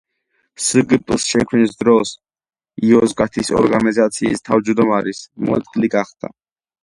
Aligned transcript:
სგპ-ს 0.67 1.25
შექმნის 1.33 1.75
დროს 1.81 2.13
იოზგათის 2.87 3.53
ორგანიზაციის 3.59 4.43
თავჯდომარის 4.49 5.19
მოადგილე 5.51 5.91
გახდა. 5.97 6.33